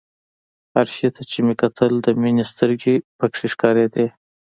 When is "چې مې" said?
1.29-1.55